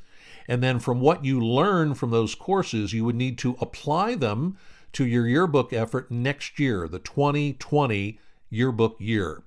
[0.47, 4.57] And then from what you learn from those courses, you would need to apply them
[4.93, 9.43] to your yearbook effort next year, the 2020 yearbook year.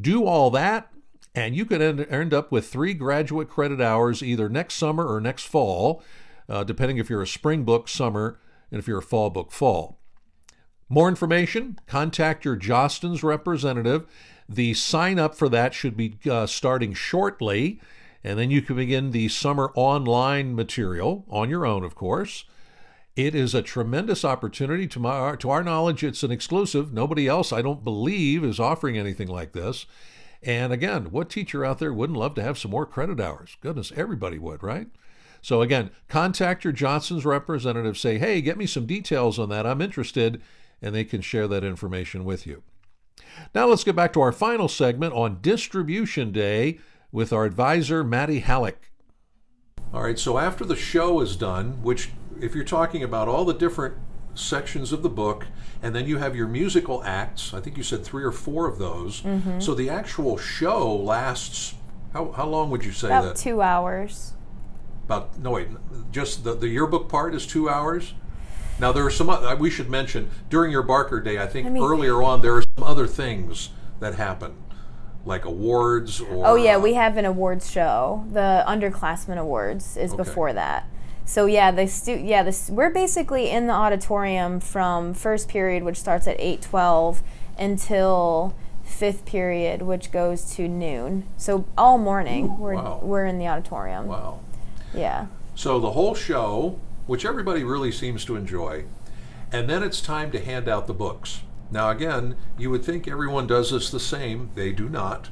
[0.00, 0.92] Do all that,
[1.34, 5.44] and you could end, up with three graduate credit hours either next summer or next
[5.44, 6.02] fall,
[6.48, 8.38] uh, depending if you're a spring book, summer,
[8.70, 9.99] and if you're a fall book, fall.
[10.92, 14.06] More information, contact your Jostens representative.
[14.48, 17.80] The sign up for that should be uh, starting shortly,
[18.24, 22.44] and then you can begin the summer online material on your own, of course.
[23.14, 24.88] It is a tremendous opportunity.
[24.88, 26.92] To, my, to our knowledge, it's an exclusive.
[26.92, 29.86] Nobody else, I don't believe, is offering anything like this.
[30.42, 33.56] And again, what teacher out there wouldn't love to have some more credit hours?
[33.60, 34.88] Goodness, everybody would, right?
[35.42, 37.96] So again, contact your Jostens representative.
[37.96, 39.66] Say, hey, get me some details on that.
[39.66, 40.42] I'm interested,
[40.82, 42.62] and they can share that information with you.
[43.54, 46.78] Now let's get back to our final segment on Distribution Day
[47.12, 48.90] with our advisor, Maddi Hallock.
[49.92, 53.54] All right, so after the show is done, which, if you're talking about all the
[53.54, 53.96] different
[54.34, 55.46] sections of the book,
[55.82, 57.54] and then you have your musical acts.
[57.54, 59.22] I think you said three or four of those.
[59.22, 59.60] Mm-hmm.
[59.60, 61.74] So the actual show lasts.
[62.12, 63.36] How, how long would you say About that?
[63.36, 64.34] two hours.
[65.04, 65.68] About no wait,
[66.12, 68.14] just the the yearbook part is two hours.
[68.80, 69.28] Now there are some.
[69.28, 71.38] Uh, we should mention during your Barker Day.
[71.38, 74.54] I think I mean, earlier on there are some other things that happen,
[75.26, 76.46] like awards or.
[76.46, 78.24] Oh yeah, uh, we have an awards show.
[78.32, 80.16] The underclassmen awards is okay.
[80.16, 80.88] before that.
[81.26, 85.98] So yeah, the stu- yeah, this we're basically in the auditorium from first period, which
[85.98, 87.22] starts at eight twelve,
[87.58, 91.26] until fifth period, which goes to noon.
[91.36, 93.00] So all morning we're wow.
[93.02, 94.06] we're in the auditorium.
[94.06, 94.40] Wow.
[94.94, 95.26] Yeah.
[95.54, 98.84] So the whole show, which everybody really seems to enjoy,
[99.50, 101.40] and then it's time to hand out the books.
[101.68, 104.52] Now again, you would think everyone does this the same.
[104.54, 105.28] They do not.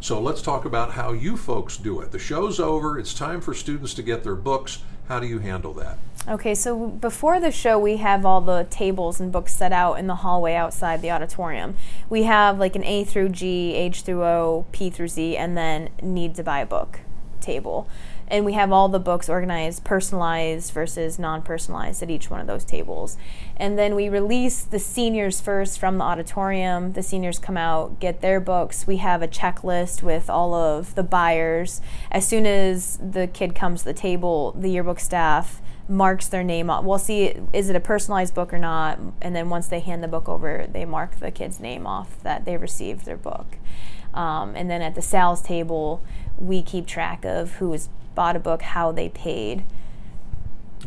[0.00, 2.10] So let's talk about how you folks do it.
[2.10, 2.98] The show's over.
[2.98, 4.82] It's time for students to get their books.
[5.08, 5.98] How do you handle that?
[6.26, 10.06] Okay, so before the show, we have all the tables and books set out in
[10.06, 11.76] the hallway outside the auditorium.
[12.08, 15.90] We have like an A through G, H through O, P through Z, and then
[16.00, 17.00] need to buy a book
[17.42, 17.90] table
[18.30, 22.64] and we have all the books organized personalized versus non-personalized at each one of those
[22.64, 23.16] tables
[23.56, 28.20] and then we release the seniors first from the auditorium the seniors come out get
[28.20, 33.26] their books we have a checklist with all of the buyers as soon as the
[33.26, 36.84] kid comes to the table the yearbook staff marks their name off.
[36.84, 40.08] We'll see is it a personalized book or not, and then once they hand the
[40.08, 43.56] book over, they mark the kid's name off that they received their book.
[44.14, 46.02] Um, and then at the sales table,
[46.38, 47.88] we keep track of who has
[48.20, 49.64] bought a book, how they paid.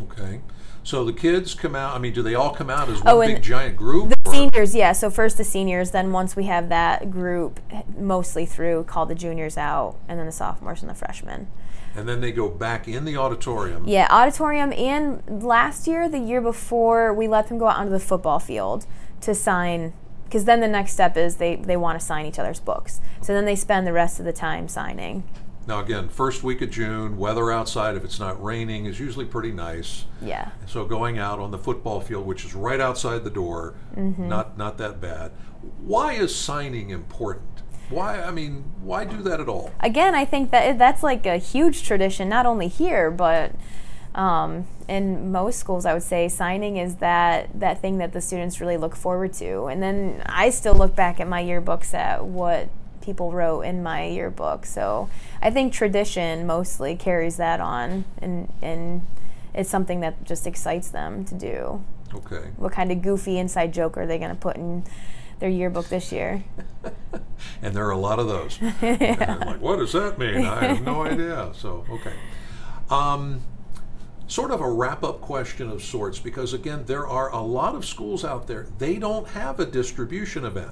[0.03, 0.39] Okay.
[0.83, 1.95] So the kids come out.
[1.95, 4.09] I mean, do they all come out as oh, one oh, big giant group?
[4.09, 4.31] The or?
[4.31, 4.91] seniors, yeah.
[4.91, 7.59] So first the seniors, then once we have that group
[7.97, 11.47] mostly through, call the juniors out, and then the sophomores and the freshmen.
[11.95, 13.87] And then they go back in the auditorium.
[13.87, 14.71] Yeah, auditorium.
[14.71, 18.85] And last year, the year before, we let them go out onto the football field
[19.21, 19.93] to sign
[20.25, 23.01] because then the next step is they, they want to sign each other's books.
[23.21, 25.23] So then they spend the rest of the time signing.
[25.65, 29.51] Now, again, first week of June, weather outside, if it's not raining, is usually pretty
[29.51, 30.05] nice.
[30.21, 30.49] Yeah.
[30.65, 34.27] So going out on the football field, which is right outside the door, mm-hmm.
[34.27, 35.31] not not that bad.
[35.79, 37.63] Why is signing important?
[37.89, 38.21] Why?
[38.21, 39.71] I mean, why do that at all?
[39.79, 43.53] Again, I think that that's like a huge tradition, not only here, but
[44.15, 48.59] um, in most schools, I would say signing is that that thing that the students
[48.59, 49.65] really look forward to.
[49.65, 52.69] And then I still look back at my yearbooks at what
[53.03, 54.65] people wrote in my yearbook.
[54.65, 55.09] So
[55.41, 59.05] I think tradition mostly carries that on, and and
[59.53, 61.83] it's something that just excites them to do.
[62.13, 62.51] Okay.
[62.57, 64.83] What kind of goofy inside joke are they going to put in
[65.39, 66.43] their yearbook this year?
[67.61, 68.59] and there are a lot of those.
[68.81, 69.37] yeah.
[69.45, 70.45] like, what does that mean?
[70.45, 71.51] I have no idea.
[71.53, 72.13] So okay.
[72.89, 73.41] Um,
[74.27, 77.85] sort of a wrap up question of sorts because again there are a lot of
[77.85, 80.71] schools out there they don't have a distribution event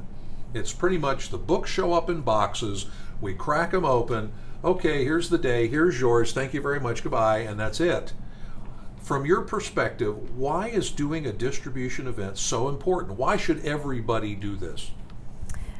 [0.53, 2.87] It's pretty much the books show up in boxes.
[3.21, 4.33] We crack them open.
[4.63, 5.67] Okay, here's the day.
[5.67, 6.33] Here's yours.
[6.33, 7.03] Thank you very much.
[7.03, 7.39] Goodbye.
[7.39, 8.13] And that's it.
[9.01, 13.17] From your perspective, why is doing a distribution event so important?
[13.17, 14.91] Why should everybody do this?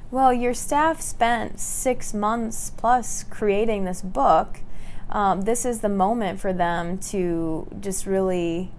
[0.09, 4.59] Well, your staff spent six months plus creating this book.
[5.09, 8.71] Um, this is the moment for them to just really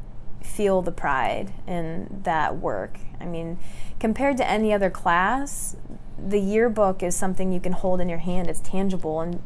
[0.43, 2.99] feel the pride in that work.
[3.23, 3.59] I mean,
[4.01, 5.77] compared to any other class,
[6.19, 8.49] the yearbook is something you can hold in your hand.
[8.49, 9.41] It's tangible, and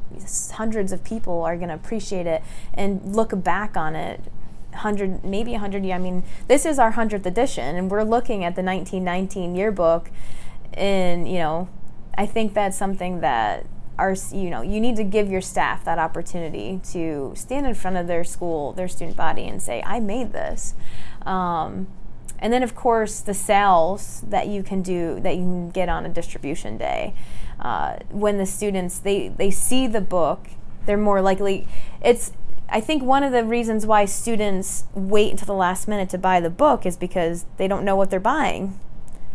[0.52, 2.42] hundreds of people are going to appreciate it
[2.74, 4.20] and look back on it.
[4.74, 5.86] Hundred, maybe a hundred.
[5.86, 10.10] I mean, this is our hundredth edition, and we're looking at the 1919 yearbook
[10.76, 11.68] and you know
[12.16, 13.66] i think that's something that
[13.98, 17.96] our you know you need to give your staff that opportunity to stand in front
[17.96, 20.74] of their school their student body and say i made this
[21.22, 21.88] um,
[22.38, 26.04] and then of course the sales that you can do that you can get on
[26.06, 27.14] a distribution day
[27.60, 30.48] uh, when the students they they see the book
[30.86, 31.66] they're more likely
[32.02, 32.32] it's
[32.68, 36.40] I think one of the reasons why students wait until the last minute to buy
[36.40, 38.78] the book is because they don't know what they're buying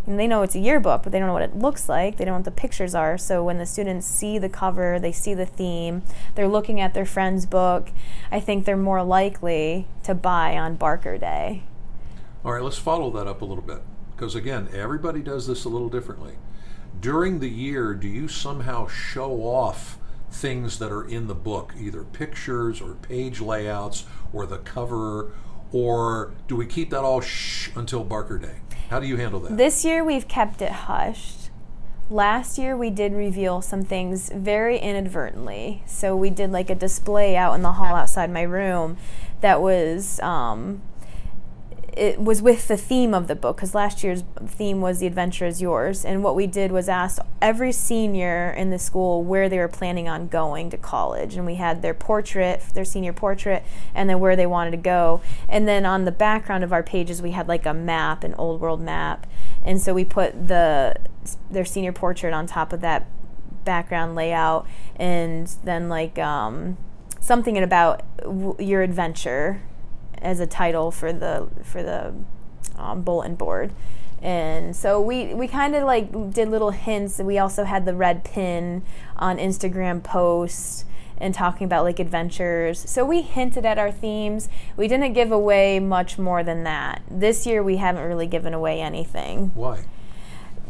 [0.06, 2.18] and they know it's a yearbook, but they don't know what it looks like.
[2.18, 3.18] They don't know what the pictures are.
[3.18, 6.02] So when the students see the cover, they see the theme,
[6.36, 7.91] they're looking at their friend's book,
[8.32, 11.64] I think they're more likely to buy on Barker Day.
[12.44, 13.82] All right, let's follow that up a little bit.
[14.16, 16.34] Because again, everybody does this a little differently.
[17.00, 20.00] During the year, do you somehow show off
[20.32, 25.34] things that are in the book, either pictures or page layouts or the cover,
[25.72, 28.58] or do we keep that all shh until Barker Day?
[28.89, 29.58] How do you handle that?
[29.58, 31.50] This year we've kept it hushed.
[32.10, 35.84] Last year we did reveal some things very inadvertently.
[35.86, 38.98] So we did like a display out in the hall outside my room
[39.39, 40.82] that was um,
[41.94, 45.46] it was with the theme of the book because last year's theme was the adventure
[45.46, 49.58] is yours and what we did was ask every senior in the school where they
[49.58, 53.64] were planning on going to college and we had their portrait their senior portrait
[53.94, 55.22] and then where they wanted to go.
[55.50, 58.62] And then on the background of our pages we had like a map an old
[58.62, 59.28] world map
[59.64, 60.96] and so we put the
[61.50, 63.06] their senior portrait on top of that
[63.66, 64.66] background layout
[64.96, 66.78] and then like um,
[67.20, 69.62] something about w- your adventure
[70.22, 72.13] as a title for the for the
[72.78, 73.72] um, bulletin board.
[74.22, 77.17] And so we, we kind of like did little hints.
[77.17, 78.84] We also had the red pin
[79.17, 80.86] on Instagram posts
[81.17, 82.88] and talking about like adventures.
[82.88, 84.47] So we hinted at our themes.
[84.78, 87.01] We didn't give away much more than that.
[87.09, 89.51] This year we haven't really given away anything.
[89.55, 89.86] Why?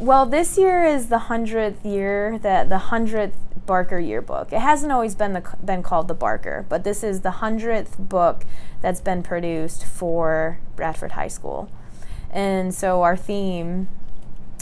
[0.02, 3.36] Well, this year is the hundredth year that the hundredth
[3.66, 4.52] Barker yearbook.
[4.52, 8.44] It hasn't always been the, been called the Barker, but this is the hundredth book
[8.80, 11.70] that's been produced for Bradford High School,
[12.32, 13.86] and so our theme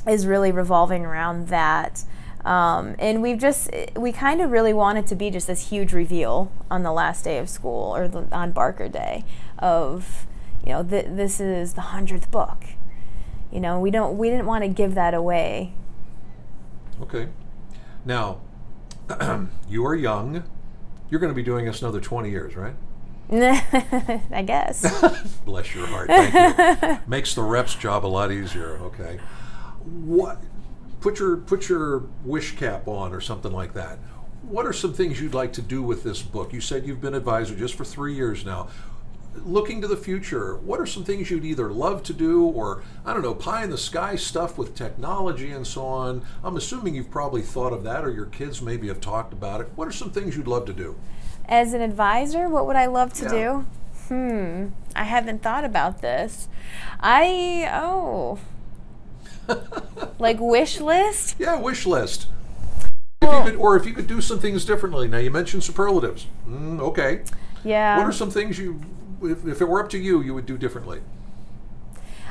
[0.07, 2.05] is really revolving around that.
[2.45, 6.53] Um, and we've just we kind of really wanted to be just this huge reveal
[6.71, 9.25] on the last day of school or the, on Barker Day
[9.59, 10.27] of
[10.63, 12.63] you know th- this is the hundredth book.
[13.53, 15.73] You know we don't we didn't want to give that away.
[17.03, 17.29] Okay.
[18.05, 18.41] Now,
[19.69, 20.45] you are young.
[21.09, 22.75] You're going to be doing this another 20 years, right?
[23.33, 24.83] I guess.
[25.45, 26.09] Bless your heart.
[26.09, 26.99] Thank you.
[27.07, 28.79] Makes the rep's job a lot easier.
[28.83, 29.19] Okay.
[29.85, 30.39] What?
[31.01, 33.99] Put your put your wish cap on or something like that.
[34.43, 36.53] What are some things you'd like to do with this book?
[36.53, 38.69] You said you've been advisor just for three years now
[39.45, 43.13] looking to the future, what are some things you'd either love to do or, I
[43.13, 46.23] don't know, pie in the sky stuff with technology and so on?
[46.43, 49.69] I'm assuming you've probably thought of that or your kids maybe have talked about it.
[49.77, 50.97] What are some things you'd love to do?
[51.49, 53.31] As an advisor, what would I love to yeah.
[53.31, 53.67] do?
[54.09, 56.49] Hmm, I haven't thought about this.
[57.01, 58.39] I, oh.
[60.19, 61.37] like wish list?
[61.39, 62.27] Yeah, wish list.
[63.23, 65.07] If you could, or if you could do some things differently.
[65.07, 66.27] Now, you mentioned superlatives.
[66.49, 67.23] Mm, okay.
[67.65, 67.99] Yeah.
[67.99, 68.81] What are some things you
[69.23, 71.01] if, if it were up to you, you would do differently?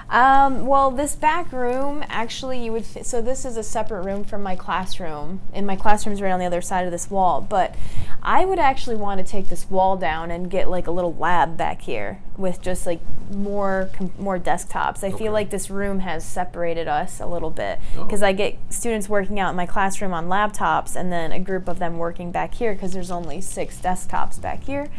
[0.09, 2.85] Um, well, this back room actually, you would.
[2.85, 6.39] Th- so this is a separate room from my classroom, and my classroom's right on
[6.39, 7.41] the other side of this wall.
[7.41, 7.75] But
[8.23, 11.57] I would actually want to take this wall down and get like a little lab
[11.57, 15.03] back here with just like more com- more desktops.
[15.03, 15.17] I okay.
[15.17, 18.27] feel like this room has separated us a little bit because oh.
[18.27, 21.77] I get students working out in my classroom on laptops, and then a group of
[21.77, 24.89] them working back here because there's only six desktops back here.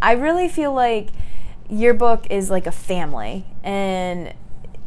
[0.00, 1.08] I really feel like
[1.68, 4.32] your book is like a family and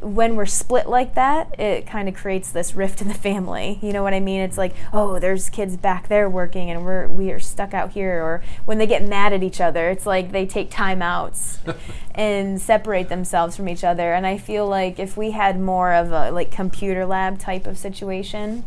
[0.02, 3.78] when we're split like that, it kind of creates this rift in the family.
[3.82, 4.42] You know what I mean?
[4.42, 8.22] It's like, oh, there's kids back there working, and we're we are stuck out here.
[8.22, 11.60] Or when they get mad at each other, it's like they take timeouts
[12.16, 14.14] and separate themselves from each other.
[14.14, 17.78] And I feel like if we had more of a like computer lab type of
[17.78, 18.64] situation,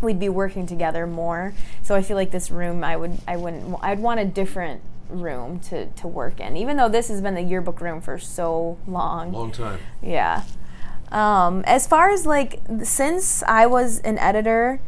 [0.00, 1.52] we'd be working together more.
[1.82, 5.60] So I feel like this room, I would, I wouldn't, I'd want a different room
[5.60, 6.56] to to work in.
[6.56, 9.32] Even though this has been the yearbook room for so long.
[9.32, 9.78] Long time.
[10.02, 10.44] Yeah.
[11.12, 14.80] Um, as far as like since I was an editor,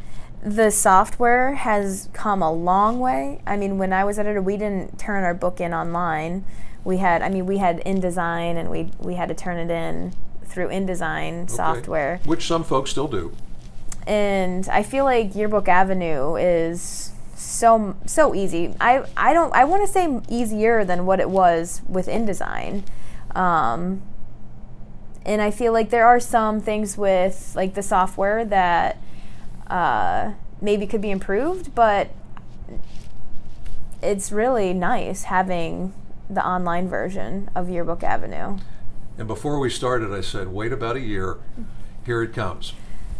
[0.43, 3.41] the software has come a long way.
[3.47, 6.45] I mean, when I was editor, we didn't turn our book in online.
[6.85, 10.15] We had, I mean, we had InDesign, and we we had to turn it in
[10.45, 11.53] through InDesign Okay.
[11.53, 12.21] software.
[12.25, 13.33] Which some folks still do.
[14.07, 17.12] And I feel like Yearbook Avenue is
[17.43, 18.75] so so easy.
[18.81, 22.85] I I don't I want to say easier than what it was with InDesign.
[23.35, 24.03] Um,
[25.25, 28.99] and I feel like there are some things with like the software that
[29.69, 32.11] uh, maybe could be improved, but
[34.03, 35.95] it's really nice having
[36.29, 38.59] the online version of Yearbook Avenue.
[39.19, 41.39] And before we started, I said, wait about a year.
[42.05, 42.73] Here it comes.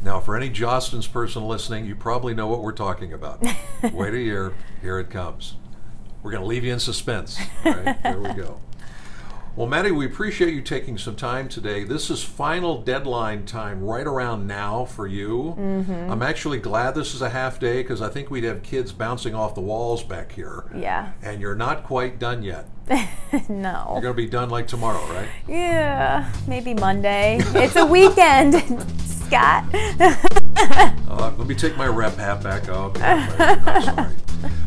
[0.05, 3.45] Now, for any Jostens person listening, you probably know what we're talking about.
[3.93, 4.55] wait a year.
[4.81, 5.55] Here it comes.
[6.23, 7.39] We're going to leave you in suspense.
[7.65, 8.61] All right, there we go.
[9.55, 11.85] Well, Maddi, we appreciate you taking some time today.
[11.85, 15.53] This is final deadline time right around now for you.
[16.09, 19.35] I'm actually glad this is a half day because I think we'd have kids bouncing
[19.35, 20.65] off the walls back here.
[20.75, 21.13] Yeah.
[21.21, 22.67] And you're not quite done yet.
[23.51, 23.89] no.
[23.93, 25.29] You're going to be done like tomorrow, right?
[25.47, 27.39] Yeah, maybe Monday.
[27.55, 28.55] it's a weekend,
[29.01, 29.65] Scott.
[31.13, 32.69] Uh, let me take my rep hat back.
[32.69, 33.01] Okay.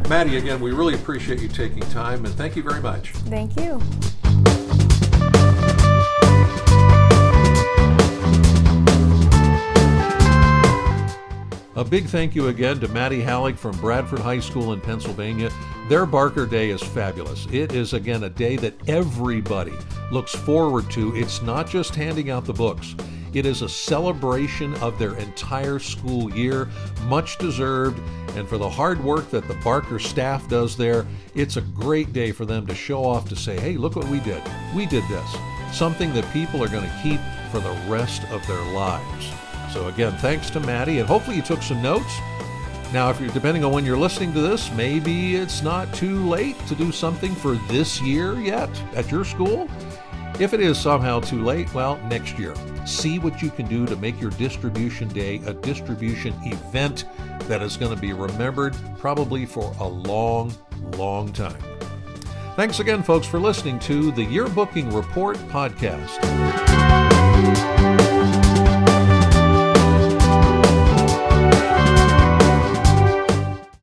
[0.03, 3.11] Maddi, again, we really appreciate you taking time and thank you very much.
[3.11, 3.81] Thank you.
[11.77, 15.51] A big thank you again to Maddi Hallock from Bradford High School in Pennsylvania.
[15.89, 17.47] Their Barker Day is fabulous.
[17.51, 19.73] It is, again, a day that everybody
[20.09, 21.13] looks forward to.
[21.17, 22.95] It's not just handing out the books,
[23.33, 26.69] it is a celebration of their entire school year,
[27.07, 28.01] much deserved.
[28.37, 32.31] And for the hard work that the Barker staff does there, it's a great day
[32.31, 34.41] for them to show off to say, hey, look what we did.
[34.73, 35.35] We did this.
[35.73, 37.19] Something that people are going to keep
[37.51, 39.34] for the rest of their lives.
[39.75, 42.17] So again, thanks to Maddi, and hopefully you took some notes.
[42.93, 46.57] Now, if you're depending on when you're listening to this, maybe it's not too late
[46.67, 49.67] to do something for this year yet at your school.
[50.39, 52.55] If it is somehow too late, well, next year.
[52.85, 57.03] See what you can do to make your distribution day a distribution event
[57.49, 60.53] that is going to be remembered probably for a long,
[60.95, 61.61] long time.
[62.55, 66.74] Thanks again, folks, for listening to the Yearbooking Report podcast.